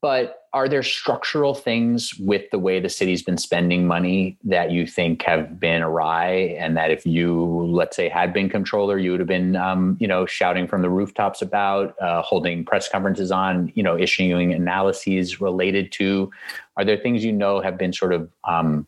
but 0.00 0.44
are 0.52 0.68
there 0.68 0.82
structural 0.82 1.54
things 1.54 2.14
with 2.18 2.50
the 2.50 2.58
way 2.58 2.80
the 2.80 2.88
city's 2.88 3.22
been 3.22 3.38
spending 3.38 3.86
money 3.86 4.36
that 4.44 4.70
you 4.70 4.86
think 4.86 5.22
have 5.22 5.60
been 5.60 5.82
awry? 5.82 6.56
And 6.58 6.76
that 6.76 6.90
if 6.90 7.06
you 7.06 7.44
let's 7.70 7.96
say 7.96 8.08
had 8.08 8.32
been 8.32 8.48
controller 8.48 8.98
you 8.98 9.10
would 9.12 9.20
have 9.20 9.28
been 9.28 9.56
um, 9.56 9.96
you 10.00 10.08
know 10.08 10.26
shouting 10.26 10.66
from 10.66 10.82
the 10.82 10.90
rooftops 10.90 11.42
about 11.42 12.00
uh, 12.00 12.22
holding 12.22 12.64
press 12.64 12.88
conferences 12.88 13.30
on 13.30 13.72
you 13.74 13.82
know 13.82 13.96
issuing 13.98 14.52
analyses 14.52 15.40
related 15.40 15.92
to 15.92 16.30
are 16.76 16.84
there 16.84 16.96
things 16.96 17.24
you 17.24 17.32
know 17.32 17.60
have 17.60 17.78
been 17.78 17.92
sort 17.92 18.12
of 18.12 18.30
um, 18.44 18.86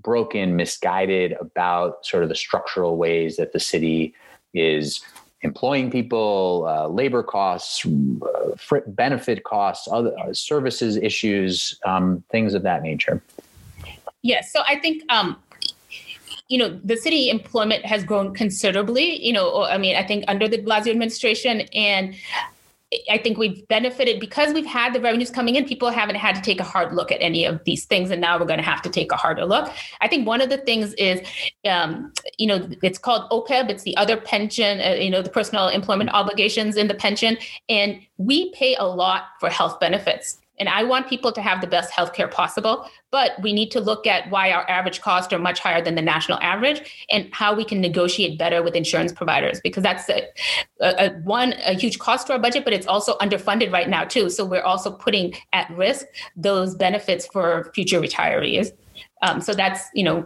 broken 0.00 0.56
misguided 0.56 1.32
about 1.40 2.06
sort 2.06 2.22
of 2.22 2.28
the 2.28 2.34
structural 2.34 2.96
ways 2.96 3.36
that 3.36 3.52
the 3.52 3.60
city 3.60 4.14
is 4.54 5.00
employing 5.42 5.90
people, 5.90 6.66
uh, 6.68 6.88
labor 6.88 7.22
costs, 7.22 7.84
uh, 7.86 8.80
benefit 8.88 9.44
costs, 9.44 9.88
other 9.90 10.18
uh, 10.18 10.32
services 10.32 10.96
issues, 10.96 11.78
um, 11.84 12.22
things 12.30 12.54
of 12.54 12.62
that 12.62 12.82
nature. 12.82 13.22
Yes. 14.22 14.52
So 14.52 14.62
I 14.66 14.78
think 14.80 15.02
um, 15.10 15.36
you 16.48 16.58
know 16.58 16.80
the 16.84 16.96
city 16.96 17.28
employment 17.28 17.84
has 17.84 18.04
grown 18.04 18.32
considerably 18.32 19.20
you 19.24 19.32
know 19.32 19.64
i 19.64 19.76
mean 19.76 19.96
i 19.96 20.02
think 20.06 20.24
under 20.28 20.46
de 20.46 20.62
Blasio 20.62 20.90
administration 20.90 21.62
and 21.74 22.14
I 23.10 23.18
think 23.18 23.36
we've 23.36 23.66
benefited 23.66 24.20
because 24.20 24.54
we've 24.54 24.66
had 24.66 24.94
the 24.94 25.00
revenues 25.00 25.30
coming 25.30 25.56
in. 25.56 25.64
People 25.64 25.90
haven't 25.90 26.16
had 26.16 26.36
to 26.36 26.40
take 26.40 26.60
a 26.60 26.64
hard 26.64 26.94
look 26.94 27.10
at 27.10 27.20
any 27.20 27.44
of 27.44 27.62
these 27.64 27.84
things, 27.84 28.12
and 28.12 28.20
now 28.20 28.38
we're 28.38 28.46
going 28.46 28.60
to 28.60 28.64
have 28.64 28.80
to 28.82 28.90
take 28.90 29.10
a 29.10 29.16
harder 29.16 29.44
look. 29.44 29.72
I 30.00 30.06
think 30.06 30.26
one 30.26 30.40
of 30.40 30.50
the 30.50 30.58
things 30.58 30.94
is, 30.94 31.20
um, 31.68 32.12
you 32.38 32.46
know, 32.46 32.68
it's 32.82 32.98
called 32.98 33.28
OPEB. 33.30 33.70
It's 33.70 33.82
the 33.82 33.96
other 33.96 34.16
pension, 34.16 34.80
uh, 34.80 34.94
you 34.94 35.10
know, 35.10 35.20
the 35.20 35.30
personal 35.30 35.66
employment 35.68 36.10
obligations 36.10 36.76
in 36.76 36.86
the 36.86 36.94
pension, 36.94 37.38
and 37.68 38.00
we 38.18 38.52
pay 38.52 38.76
a 38.76 38.84
lot 38.84 39.24
for 39.40 39.50
health 39.50 39.80
benefits. 39.80 40.38
And 40.58 40.68
I 40.68 40.84
want 40.84 41.08
people 41.08 41.32
to 41.32 41.42
have 41.42 41.60
the 41.60 41.66
best 41.66 41.92
healthcare 41.92 42.30
possible, 42.30 42.88
but 43.10 43.32
we 43.42 43.52
need 43.52 43.70
to 43.72 43.80
look 43.80 44.06
at 44.06 44.30
why 44.30 44.52
our 44.52 44.68
average 44.70 45.00
costs 45.00 45.32
are 45.32 45.38
much 45.38 45.60
higher 45.60 45.82
than 45.82 45.94
the 45.94 46.02
national 46.02 46.38
average 46.40 47.06
and 47.10 47.28
how 47.32 47.54
we 47.54 47.64
can 47.64 47.80
negotiate 47.80 48.38
better 48.38 48.62
with 48.62 48.74
insurance 48.74 49.12
providers 49.12 49.60
because 49.62 49.82
that's 49.82 50.08
a, 50.08 50.26
a, 50.80 51.06
a, 51.06 51.10
one 51.24 51.54
a 51.64 51.74
huge 51.74 51.98
cost 51.98 52.26
to 52.28 52.32
our 52.32 52.38
budget, 52.38 52.64
but 52.64 52.72
it's 52.72 52.86
also 52.86 53.16
underfunded 53.18 53.72
right 53.72 53.88
now 53.88 54.04
too. 54.04 54.30
So 54.30 54.44
we're 54.44 54.62
also 54.62 54.90
putting 54.90 55.34
at 55.52 55.70
risk 55.70 56.06
those 56.36 56.74
benefits 56.74 57.26
for 57.26 57.70
future 57.74 58.00
retirees. 58.00 58.72
Um, 59.22 59.40
so 59.40 59.54
that's 59.54 59.88
you 59.94 60.02
know 60.02 60.24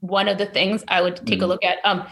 one 0.00 0.28
of 0.28 0.38
the 0.38 0.46
things 0.46 0.84
I 0.88 1.02
would 1.02 1.16
take 1.26 1.40
mm. 1.40 1.44
a 1.44 1.46
look 1.46 1.64
at. 1.64 1.78
Um, 1.84 2.06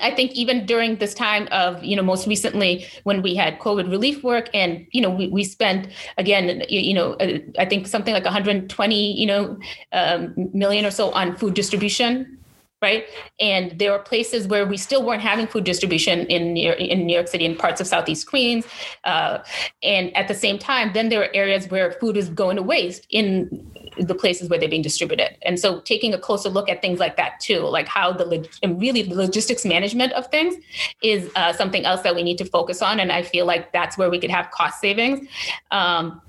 I 0.00 0.10
think 0.10 0.32
even 0.32 0.66
during 0.66 0.96
this 0.96 1.14
time 1.14 1.48
of, 1.52 1.82
you 1.82 1.94
know, 1.96 2.02
most 2.02 2.26
recently 2.26 2.86
when 3.04 3.22
we 3.22 3.34
had 3.34 3.58
COVID 3.58 3.90
relief 3.90 4.24
work 4.24 4.50
and, 4.52 4.86
you 4.90 5.00
know, 5.00 5.10
we, 5.10 5.28
we 5.28 5.44
spent 5.44 5.88
again, 6.18 6.64
you 6.68 6.94
know, 6.94 7.12
uh, 7.14 7.38
I 7.58 7.64
think 7.64 7.86
something 7.86 8.12
like 8.12 8.24
120, 8.24 9.20
you 9.20 9.26
know, 9.26 9.58
um, 9.92 10.34
million 10.52 10.84
or 10.84 10.90
so 10.90 11.10
on 11.12 11.36
food 11.36 11.54
distribution 11.54 12.38
right? 12.84 13.06
And 13.40 13.78
there 13.78 13.92
were 13.92 13.98
places 13.98 14.46
where 14.46 14.66
we 14.66 14.76
still 14.76 15.02
weren't 15.06 15.22
having 15.22 15.46
food 15.46 15.64
distribution 15.64 16.26
in 16.26 16.52
New 16.52 16.66
York, 16.66 16.78
in 16.78 17.06
New 17.06 17.14
York 17.14 17.28
City 17.28 17.46
and 17.46 17.58
parts 17.58 17.80
of 17.80 17.86
Southeast 17.86 18.26
Queens. 18.26 18.66
Uh, 19.04 19.38
and 19.82 20.14
at 20.14 20.28
the 20.28 20.34
same 20.34 20.58
time, 20.58 20.92
then 20.92 21.08
there 21.08 21.20
were 21.20 21.30
areas 21.32 21.70
where 21.70 21.92
food 21.92 22.18
is 22.18 22.28
going 22.28 22.56
to 22.56 22.62
waste 22.62 23.06
in 23.08 23.26
the 23.98 24.14
places 24.14 24.48
where 24.48 24.58
they're 24.58 24.68
being 24.68 24.82
distributed. 24.82 25.36
And 25.42 25.58
so 25.58 25.80
taking 25.80 26.14
a 26.14 26.18
closer 26.18 26.48
look 26.48 26.68
at 26.68 26.80
things 26.80 26.98
like 26.98 27.16
that 27.16 27.40
too, 27.40 27.60
like 27.60 27.88
how 27.88 28.12
the 28.12 28.24
log- 28.24 28.80
really 28.80 29.02
the 29.02 29.14
logistics 29.14 29.64
management 29.64 30.12
of 30.12 30.26
things 30.28 30.54
is 31.02 31.30
uh, 31.36 31.52
something 31.52 31.84
else 31.84 32.02
that 32.02 32.14
we 32.14 32.22
need 32.22 32.38
to 32.38 32.44
focus 32.44 32.82
on. 32.82 33.00
And 33.00 33.12
I 33.12 33.22
feel 33.22 33.46
like 33.46 33.72
that's 33.72 33.96
where 33.96 34.10
we 34.10 34.18
could 34.18 34.30
have 34.30 34.50
cost 34.50 34.80
savings. 34.80 35.28
Um, 35.70 36.20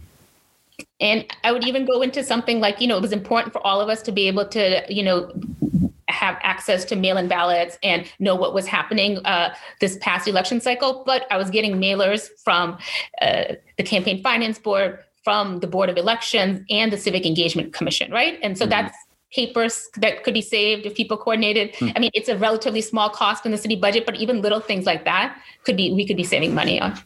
and 1.00 1.26
I 1.44 1.52
would 1.52 1.66
even 1.66 1.86
go 1.86 2.02
into 2.02 2.24
something 2.24 2.60
like, 2.60 2.82
you 2.82 2.88
know, 2.88 2.98
it 2.98 3.02
was 3.02 3.12
important 3.12 3.54
for 3.54 3.66
all 3.66 3.82
of 3.82 3.90
us 3.90 4.02
to 4.04 4.12
be 4.12 4.28
able 4.28 4.46
to, 4.48 4.86
you 4.90 5.04
know, 5.04 5.32
have 6.08 6.38
access 6.42 6.86
to 6.86 6.96
mail 6.96 7.18
in 7.18 7.28
ballots 7.28 7.78
and 7.84 8.10
know 8.20 8.36
what 8.36 8.54
was 8.54 8.68
happening 8.68 9.18
uh, 9.26 9.54
this 9.82 9.98
past 10.02 10.28
election 10.28 10.62
cycle. 10.62 11.04
But 11.06 11.26
I 11.32 11.38
was 11.38 11.50
getting 11.50 11.76
mailers 11.76 12.30
from 12.44 12.78
uh, 13.22 13.56
the 13.78 13.84
Campaign 13.84 14.24
Finance 14.24 14.60
Board, 14.60 15.00
from 15.26 15.60
the 15.60 15.68
Board 15.68 15.90
of 15.90 15.98
Elections, 15.98 16.62
and 16.70 16.94
the 16.94 16.98
Civic 16.98 17.26
Engagement 17.26 17.74
Commission, 17.74 18.12
right? 18.12 18.40
And 18.42 18.58
so 18.58 18.64
mm-hmm. 18.64 18.70
that's 18.70 18.96
papers 19.34 19.90
that 19.98 20.24
could 20.24 20.34
be 20.34 20.42
saved 20.42 20.86
if 20.86 20.96
people 20.96 21.18
coordinated. 21.18 21.74
Mm-hmm. 21.74 21.98
I 21.98 22.00
mean, 22.00 22.12
it's 22.14 22.30
a 22.30 22.38
relatively 22.38 22.82
small 22.82 23.10
cost 23.10 23.46
in 23.46 23.52
the 23.52 23.58
city 23.58 23.76
budget, 23.76 24.06
but 24.06 24.16
even 24.16 24.42
little 24.42 24.62
things 24.62 24.86
like 24.86 25.04
that 25.04 25.38
could 25.66 25.76
be 25.76 25.92
we 25.92 26.08
could 26.08 26.16
be 26.16 26.24
saving 26.24 26.56
money 26.56 26.80
on. 26.80 26.98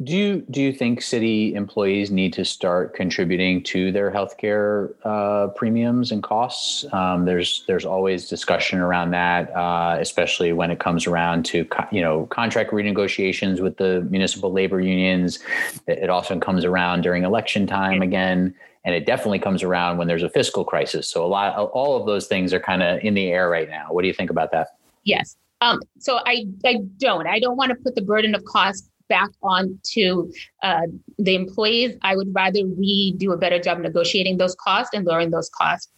Do 0.00 0.16
you 0.16 0.46
do 0.48 0.62
you 0.62 0.72
think 0.72 1.02
city 1.02 1.54
employees 1.56 2.12
need 2.12 2.32
to 2.34 2.44
start 2.44 2.94
contributing 2.94 3.64
to 3.64 3.90
their 3.90 4.12
healthcare 4.12 4.94
uh, 5.02 5.48
premiums 5.48 6.12
and 6.12 6.22
costs? 6.22 6.84
Um, 6.92 7.24
there's 7.24 7.64
there's 7.66 7.84
always 7.84 8.28
discussion 8.28 8.78
around 8.78 9.10
that, 9.10 9.50
uh, 9.56 9.96
especially 9.98 10.52
when 10.52 10.70
it 10.70 10.78
comes 10.78 11.08
around 11.08 11.46
to 11.46 11.66
you 11.90 12.00
know 12.00 12.26
contract 12.26 12.70
renegotiations 12.70 13.60
with 13.60 13.76
the 13.78 14.06
municipal 14.08 14.52
labor 14.52 14.80
unions. 14.80 15.40
It 15.88 16.10
often 16.10 16.38
comes 16.38 16.64
around 16.64 17.00
during 17.02 17.24
election 17.24 17.66
time 17.66 18.00
again, 18.00 18.54
and 18.84 18.94
it 18.94 19.04
definitely 19.04 19.40
comes 19.40 19.64
around 19.64 19.98
when 19.98 20.06
there's 20.06 20.22
a 20.22 20.30
fiscal 20.30 20.64
crisis. 20.64 21.08
So 21.08 21.24
a 21.24 21.26
lot, 21.26 21.56
all 21.56 21.96
of 21.96 22.06
those 22.06 22.28
things 22.28 22.52
are 22.52 22.60
kind 22.60 22.84
of 22.84 23.00
in 23.02 23.14
the 23.14 23.32
air 23.32 23.50
right 23.50 23.68
now. 23.68 23.88
What 23.90 24.02
do 24.02 24.08
you 24.08 24.14
think 24.14 24.30
about 24.30 24.52
that? 24.52 24.68
Yes. 25.02 25.36
Um, 25.60 25.80
so 25.98 26.20
I 26.24 26.46
I 26.64 26.82
don't 26.98 27.26
I 27.26 27.40
don't 27.40 27.56
want 27.56 27.70
to 27.70 27.74
put 27.74 27.96
the 27.96 28.02
burden 28.02 28.36
of 28.36 28.44
cost 28.44 28.88
back 29.08 29.30
on 29.42 29.78
to 29.94 30.32
uh, 30.62 30.86
the 31.18 31.34
employees. 31.34 31.96
I 32.02 32.16
would 32.16 32.34
rather 32.34 32.64
we 32.64 33.14
do 33.16 33.32
a 33.32 33.36
better 33.36 33.58
job 33.58 33.78
negotiating 33.80 34.38
those 34.38 34.54
costs 34.54 34.94
and 34.94 35.06
lowering 35.06 35.30
those 35.30 35.50
costs. 35.50 35.88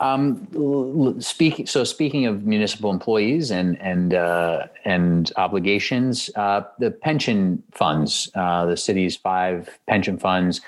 Um, 0.00 1.20
speaking 1.20 1.66
so 1.66 1.84
speaking 1.84 2.26
of 2.26 2.44
municipal 2.44 2.90
employees 2.90 3.50
and 3.50 3.80
and 3.80 4.14
uh, 4.14 4.66
and 4.84 5.32
obligations, 5.36 6.30
uh, 6.36 6.62
the 6.78 6.90
pension 6.90 7.62
funds, 7.72 8.30
uh, 8.34 8.66
the 8.66 8.76
city's 8.76 9.16
five 9.16 9.78
pension 9.88 10.18
funds. 10.18 10.60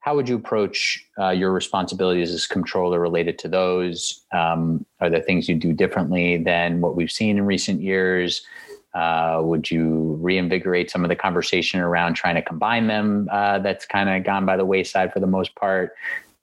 How 0.00 0.14
would 0.14 0.28
you 0.28 0.36
approach 0.36 1.04
uh, 1.18 1.30
your 1.30 1.52
responsibilities 1.52 2.32
as 2.32 2.46
controller 2.46 2.98
related 2.98 3.38
to 3.40 3.48
those? 3.48 4.24
Um, 4.32 4.86
are 5.00 5.10
there 5.10 5.20
things 5.20 5.48
you 5.48 5.54
do 5.54 5.72
differently 5.72 6.38
than 6.38 6.80
what 6.80 6.94
we've 6.94 7.10
seen 7.10 7.36
in 7.36 7.44
recent 7.44 7.82
years? 7.82 8.42
Uh, 8.98 9.40
would 9.44 9.70
you 9.70 10.18
reinvigorate 10.20 10.90
some 10.90 11.04
of 11.04 11.08
the 11.08 11.14
conversation 11.14 11.78
around 11.78 12.14
trying 12.14 12.34
to 12.34 12.42
combine 12.42 12.88
them 12.88 13.28
uh, 13.30 13.56
that's 13.60 13.86
kind 13.86 14.08
of 14.08 14.24
gone 14.24 14.44
by 14.44 14.56
the 14.56 14.64
wayside 14.64 15.12
for 15.12 15.20
the 15.20 15.26
most 15.26 15.54
part? 15.54 15.94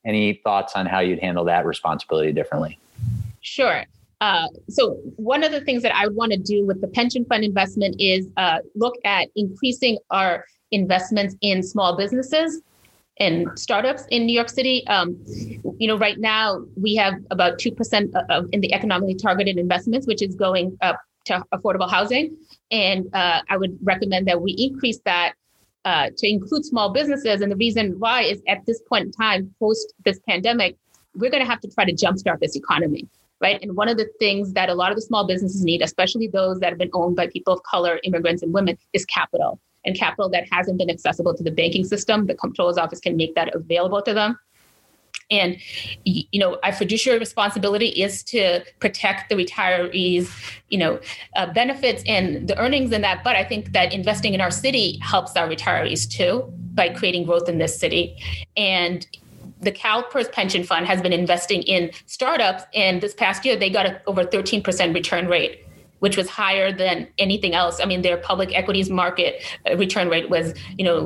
Any 0.06 0.40
thoughts 0.42 0.72
on 0.74 0.86
how 0.86 1.02
you'd 1.02 1.20
handle 1.20 1.44
that 1.46 1.66
responsibility 1.66 2.32
differently? 2.32 2.80
Sure. 3.42 3.84
Uh, 4.22 4.48
so 4.70 4.94
one 5.18 5.44
of 5.44 5.52
the 5.52 5.60
things 5.60 5.84
that 5.84 5.94
I 5.94 6.08
would 6.08 6.16
want 6.16 6.32
to 6.32 6.38
do 6.38 6.66
with 6.66 6.80
the 6.80 6.88
pension 6.88 7.26
fund 7.26 7.44
investment 7.44 7.98
is 8.00 8.30
uh, 8.38 8.60
look 8.74 8.96
at 9.04 9.28
increasing 9.36 9.98
our 10.10 10.46
investments 10.72 11.36
in 11.42 11.62
small 11.62 11.98
businesses 11.98 12.62
and 13.20 13.48
startups 13.60 14.06
in 14.12 14.26
New 14.26 14.34
York 14.34 14.50
City. 14.50 14.88
Um, 14.88 15.18
you 15.78 15.90
know, 15.90 15.98
right 15.98 16.18
now 16.18 16.64
we 16.78 16.96
have 16.96 17.16
about 17.32 17.60
two 17.60 17.72
percent 17.72 18.16
of 18.30 18.48
in 18.54 18.62
the 18.62 18.74
economically 18.74 19.16
targeted 19.16 19.58
investments, 19.58 20.08
which 20.08 20.22
is 20.22 20.36
going 20.36 20.78
up 20.82 21.02
to 21.26 21.44
affordable 21.54 21.90
housing. 21.90 22.38
And 22.72 23.08
uh, 23.14 23.42
I 23.50 23.58
would 23.58 23.78
recommend 23.84 24.28
that 24.28 24.42
we 24.42 24.52
increase 24.54 25.00
that 25.06 25.34
uh, 25.84 26.10
to 26.18 26.28
include 26.28 26.66
small 26.66 26.92
businesses. 26.92 27.42
And 27.42 27.52
the 27.52 27.56
reason 27.56 28.00
why 28.00 28.24
is 28.24 28.42
at 28.48 28.66
this 28.66 28.82
point 28.90 29.06
in 29.06 29.12
time, 29.12 29.54
post 29.60 29.94
this 30.04 30.20
pandemic, 30.28 30.78
we're 31.14 31.30
going 31.30 31.44
to 31.44 31.50
have 31.50 31.60
to 31.62 31.70
try 31.70 31.86
to 31.86 31.94
jumpstart 31.94 32.40
this 32.40 32.56
economy. 32.56 33.08
Right. 33.42 33.62
And 33.62 33.76
one 33.76 33.90
of 33.90 33.98
the 33.98 34.08
things 34.18 34.54
that 34.54 34.70
a 34.70 34.74
lot 34.74 34.92
of 34.92 34.96
the 34.96 35.02
small 35.02 35.28
businesses 35.28 35.64
need, 35.64 35.82
especially 35.82 36.28
those 36.28 36.60
that 36.62 36.70
have 36.70 36.78
been 36.78 36.90
owned 36.94 37.18
by 37.18 37.28
people 37.28 37.54
of 37.54 37.62
color, 37.64 38.00
immigrants, 38.04 38.42
and 38.42 38.54
women, 38.54 38.78
is 38.94 39.06
capital 39.06 39.60
and 39.86 39.96
capital 39.98 40.30
that 40.30 40.46
hasn't 40.52 40.78
been 40.78 40.90
accessible 40.90 41.36
to 41.36 41.44
the 41.44 41.52
banking 41.52 41.84
system. 41.84 42.26
The 42.26 42.36
comptroller's 42.36 42.78
office 42.78 43.00
can 43.00 43.16
make 43.16 43.36
that 43.36 43.54
available 43.54 44.02
to 44.04 44.14
them. 44.14 44.40
And 45.32 45.58
you 46.04 46.40
know, 46.40 46.60
our 46.64 46.72
fiduciary 46.72 47.20
responsibility 47.20 47.88
is 47.88 48.24
to 48.24 48.64
protect 48.80 49.30
the 49.30 49.36
retirees, 49.36 50.30
you 50.70 50.78
know, 50.78 51.00
uh, 51.36 51.52
benefits 51.54 52.04
and 52.08 52.48
the 52.48 52.58
earnings 52.58 52.92
in 52.92 53.02
that. 53.02 53.24
But 53.24 53.36
I 53.36 53.44
think 53.44 53.72
that 53.74 53.94
investing 53.94 54.34
in 54.34 54.42
our 54.42 54.52
city 54.52 55.00
helps 55.02 55.36
our 55.36 55.48
retirees 55.48 56.10
too 56.10 56.52
by 56.74 56.90
creating 56.90 57.26
growth 57.26 57.50
in 57.50 57.58
this 57.58 57.80
city. 57.80 58.18
And 58.56 59.08
the 59.62 59.72
CalPERS 59.72 60.32
pension 60.32 60.64
fund 60.64 60.86
has 60.86 61.02
been 61.02 61.14
investing 61.14 61.64
in 61.64 61.92
startups, 62.06 62.64
and 62.74 63.02
this 63.02 63.14
past 63.14 63.46
year 63.46 63.56
they 63.56 63.70
got 63.70 63.86
a, 63.86 64.02
over 64.06 64.24
13% 64.24 64.94
return 64.94 65.28
rate 65.28 65.65
which 66.06 66.18
was 66.18 66.30
higher 66.30 66.72
than 66.72 67.08
anything 67.18 67.56
else. 67.56 67.80
I 67.82 67.86
mean, 67.86 68.04
their 68.04 68.16
public 68.16 68.56
equities 68.56 68.92
market 68.92 69.44
uh, 69.68 69.76
return 69.76 70.08
rate 70.08 70.30
was, 70.30 70.54
you 70.78 70.86
know, 70.86 70.98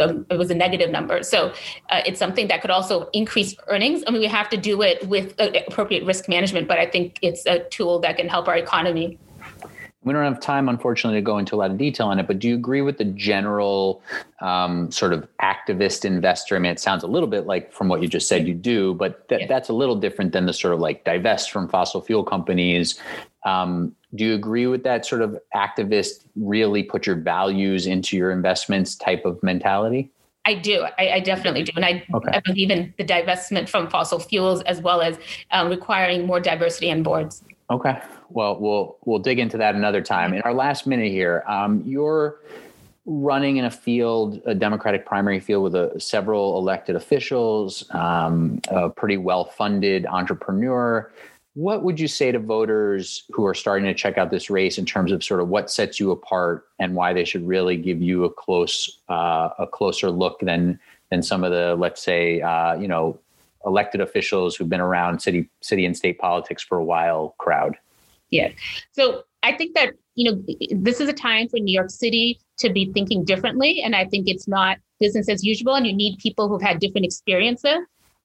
um, 0.00 0.26
it 0.28 0.36
was 0.36 0.50
a 0.50 0.54
negative 0.56 0.90
number. 0.90 1.22
So 1.22 1.52
uh, 1.90 2.00
it's 2.04 2.18
something 2.18 2.48
that 2.48 2.60
could 2.60 2.72
also 2.72 3.08
increase 3.12 3.54
earnings. 3.68 4.02
I 4.04 4.10
mean, 4.10 4.20
we 4.20 4.26
have 4.26 4.48
to 4.48 4.56
do 4.56 4.82
it 4.82 5.08
with 5.08 5.40
uh, 5.40 5.52
appropriate 5.68 6.04
risk 6.04 6.28
management, 6.28 6.66
but 6.66 6.76
I 6.76 6.86
think 6.86 7.20
it's 7.22 7.46
a 7.46 7.60
tool 7.68 8.00
that 8.00 8.16
can 8.16 8.28
help 8.28 8.48
our 8.48 8.56
economy. 8.56 9.16
We 10.02 10.12
don't 10.12 10.24
have 10.24 10.40
time, 10.40 10.68
unfortunately, 10.68 11.20
to 11.20 11.24
go 11.24 11.38
into 11.38 11.54
a 11.54 11.58
lot 11.58 11.70
of 11.70 11.78
detail 11.78 12.06
on 12.06 12.18
it, 12.18 12.26
but 12.26 12.38
do 12.38 12.48
you 12.48 12.54
agree 12.54 12.82
with 12.82 12.98
the 12.98 13.04
general 13.04 14.02
um, 14.40 14.90
sort 14.90 15.12
of 15.12 15.28
activist 15.42 16.04
investor? 16.04 16.56
I 16.56 16.60
mean, 16.60 16.72
it 16.72 16.80
sounds 16.80 17.04
a 17.04 17.06
little 17.06 17.28
bit 17.28 17.46
like 17.46 17.72
from 17.72 17.88
what 17.88 18.00
you 18.00 18.08
just 18.08 18.26
said 18.26 18.48
you 18.48 18.54
do, 18.54 18.94
but 18.94 19.28
th- 19.28 19.42
yeah. 19.42 19.46
that's 19.46 19.68
a 19.68 19.72
little 19.72 19.96
different 19.96 20.32
than 20.32 20.46
the 20.46 20.52
sort 20.52 20.72
of 20.72 20.80
like 20.80 21.04
divest 21.04 21.50
from 21.50 21.68
fossil 21.68 22.00
fuel 22.00 22.24
companies, 22.24 22.98
um, 23.48 23.94
do 24.14 24.24
you 24.24 24.34
agree 24.34 24.66
with 24.66 24.82
that 24.84 25.04
sort 25.04 25.22
of 25.22 25.38
activist, 25.54 26.24
really 26.36 26.82
put 26.82 27.06
your 27.06 27.16
values 27.16 27.86
into 27.86 28.16
your 28.16 28.30
investments 28.30 28.96
type 28.96 29.24
of 29.24 29.42
mentality? 29.42 30.10
I 30.44 30.54
do. 30.54 30.86
I, 30.98 31.10
I 31.10 31.20
definitely 31.20 31.62
do. 31.62 31.72
And 31.76 31.84
I, 31.84 32.04
okay. 32.14 32.30
I, 32.32 32.40
believe 32.40 32.70
in 32.70 32.94
the 32.96 33.04
divestment 33.04 33.68
from 33.68 33.90
fossil 33.90 34.18
fuels 34.18 34.62
as 34.62 34.80
well 34.80 35.02
as 35.02 35.18
um, 35.50 35.68
requiring 35.68 36.26
more 36.26 36.40
diversity 36.40 36.90
on 36.90 37.02
boards. 37.02 37.42
Okay. 37.70 38.00
Well, 38.30 38.58
we'll 38.58 38.96
we'll 39.04 39.18
dig 39.18 39.38
into 39.38 39.58
that 39.58 39.74
another 39.74 40.00
time. 40.00 40.32
In 40.32 40.40
our 40.42 40.54
last 40.54 40.86
minute 40.86 41.10
here, 41.10 41.44
um, 41.46 41.82
you're 41.84 42.40
running 43.04 43.58
in 43.58 43.66
a 43.66 43.70
field, 43.70 44.40
a 44.46 44.54
Democratic 44.54 45.04
primary 45.04 45.40
field 45.40 45.64
with 45.64 45.74
a, 45.74 46.00
several 46.00 46.58
elected 46.58 46.96
officials, 46.96 47.84
um, 47.90 48.60
a 48.68 48.88
pretty 48.88 49.16
well-funded 49.16 50.06
entrepreneur 50.06 51.10
what 51.54 51.82
would 51.82 51.98
you 51.98 52.08
say 52.08 52.30
to 52.30 52.38
voters 52.38 53.24
who 53.32 53.44
are 53.44 53.54
starting 53.54 53.86
to 53.86 53.94
check 53.94 54.18
out 54.18 54.30
this 54.30 54.48
race 54.48 54.78
in 54.78 54.86
terms 54.86 55.10
of 55.10 55.24
sort 55.24 55.40
of 55.40 55.48
what 55.48 55.70
sets 55.70 55.98
you 55.98 56.10
apart 56.10 56.66
and 56.78 56.94
why 56.94 57.12
they 57.12 57.24
should 57.24 57.46
really 57.46 57.76
give 57.76 58.00
you 58.00 58.24
a 58.24 58.30
close 58.30 59.00
uh, 59.08 59.50
a 59.58 59.66
closer 59.66 60.10
look 60.10 60.38
than 60.40 60.78
than 61.10 61.22
some 61.22 61.44
of 61.44 61.50
the 61.50 61.74
let's 61.76 62.02
say 62.02 62.40
uh, 62.40 62.74
you 62.74 62.88
know 62.88 63.18
elected 63.66 64.00
officials 64.00 64.54
who've 64.54 64.68
been 64.68 64.80
around 64.80 65.20
city 65.20 65.48
city 65.60 65.84
and 65.84 65.96
state 65.96 66.18
politics 66.18 66.62
for 66.62 66.78
a 66.78 66.84
while 66.84 67.34
crowd? 67.38 67.76
Yeah. 68.30 68.50
So 68.92 69.24
i 69.42 69.56
think 69.56 69.74
that 69.74 69.94
you 70.16 70.30
know 70.30 70.42
this 70.80 71.00
is 71.00 71.08
a 71.08 71.12
time 71.12 71.48
for 71.48 71.58
new 71.60 71.72
york 71.72 71.90
city 71.90 72.40
to 72.58 72.70
be 72.70 72.92
thinking 72.92 73.24
differently. 73.24 73.82
And 73.82 73.96
i 73.96 74.04
think 74.04 74.28
it's 74.28 74.46
not 74.46 74.78
business 75.00 75.28
as 75.28 75.44
usual. 75.44 75.74
And 75.74 75.86
you 75.86 75.92
need 75.92 76.18
people 76.18 76.48
who've 76.48 76.62
had 76.62 76.80
different 76.80 77.04
experiences 77.04 77.78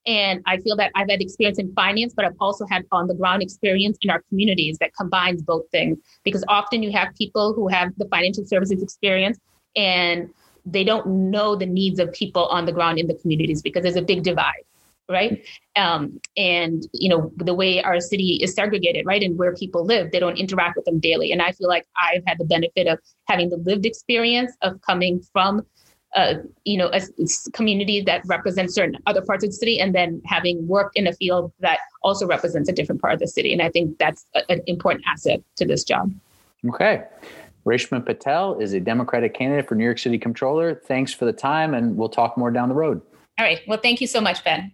and 0.06 0.42
I 0.46 0.58
feel 0.58 0.76
that 0.78 0.92
I've 0.96 1.10
had 1.10 1.22
experience 1.22 1.60
in 1.60 1.74
finance, 1.74 2.14
but 2.14 2.26
I've 2.26 2.36
also 2.40 2.66
had 2.66 2.84
on 2.92 3.08
the 3.08 3.14
ground 3.14 3.42
experience 3.42 3.98
in 4.02 4.10
our 4.10 4.22
communities 4.30 4.78
that 4.80 4.94
combines 4.96 5.42
both 5.42 5.70
things. 5.72 5.98
Because 6.24 6.44
often 6.48 6.84
you 6.84 6.92
have 6.92 7.16
people 7.16 7.54
who 7.54 7.68
have 7.70 7.94
the 7.98 8.06
financial 8.10 8.46
services 8.46 8.84
experience 8.84 9.40
and 9.76 10.30
they 10.66 10.84
don't 10.84 11.08
know 11.08 11.56
the 11.56 11.66
needs 11.66 12.00
of 12.00 12.12
people 12.14 12.46
on 12.48 12.66
the 12.66 12.72
ground 12.72 13.00
in 13.00 13.08
the 13.08 13.16
communities 13.16 13.62
because 13.62 13.84
there's 13.84 13.96
a 13.96 14.02
big 14.02 14.24
divide. 14.24 14.64
right? 15.10 15.46
Um, 15.76 16.20
and 16.38 16.88
you 16.94 17.10
know 17.10 17.32
the 17.38 17.54
way 17.54 17.82
our 17.82 18.00
city 18.00 18.40
is 18.42 18.54
segregated, 18.54 19.06
right, 19.06 19.22
and 19.22 19.38
where 19.38 19.54
people 19.54 19.86
live, 19.86 20.12
they 20.12 20.20
don't 20.20 20.38
interact 20.38 20.76
with 20.76 20.86
them 20.86 21.00
daily. 21.00 21.32
And 21.32 21.42
I 21.42 21.52
feel 21.52 21.68
like 21.68 21.86
I've 22.02 22.24
had 22.26 22.38
the 22.38 22.46
benefit 22.46 22.88
of 22.88 23.00
having 23.28 23.50
the 23.50 23.58
lived 23.58 23.86
experience 23.86 24.52
of 24.62 24.82
coming 24.82 25.22
from 25.32 25.66
uh, 26.16 26.36
you 26.64 26.78
know, 26.78 26.90
a, 26.94 27.02
community 27.54 28.02
that 28.02 28.22
represents 28.26 28.76
certain 28.76 28.98
other 29.06 29.22
parts 29.22 29.44
of 29.44 29.50
the 29.50 29.56
city, 29.56 29.80
and 29.80 29.96
then 29.96 30.22
having 30.26 30.68
worked 30.68 30.98
in 30.98 31.08
a 31.08 31.14
field 31.14 31.52
that 31.60 31.80
also 32.04 32.28
represents 32.28 32.70
a 32.70 32.74
different 32.74 33.02
part 33.02 33.14
of 33.14 33.20
the 33.20 33.28
city. 33.28 33.52
And 33.52 33.62
I 33.62 33.70
think 33.70 33.98
that's 33.98 34.26
a, 34.36 34.50
an 34.52 34.62
important 34.68 35.06
asset 35.08 35.42
to 35.58 35.66
this 35.66 35.84
job. 35.84 36.14
Okay. 36.70 37.04
Reshma 37.66 38.06
Patel 38.06 38.60
is 38.60 38.74
a 38.74 38.80
Democratic 38.80 39.34
candidate 39.34 39.68
for 39.68 39.76
New 39.76 39.86
York 39.86 40.00
City 40.00 40.18
Comptroller. 40.18 40.76
Thanks 40.76 41.14
for 41.14 41.26
the 41.26 41.34
time, 41.34 41.74
and 41.74 41.96
we'll 41.96 42.10
talk 42.10 42.38
more 42.38 42.52
down 42.52 42.70
the 42.70 42.76
road. 42.76 43.02
All 43.40 43.46
right. 43.46 43.62
Well, 43.68 43.80
thank 43.82 44.02
you 44.02 44.08
so 44.08 44.22
much, 44.22 44.44
Ben. 44.44 44.72